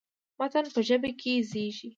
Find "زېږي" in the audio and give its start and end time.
1.49-1.89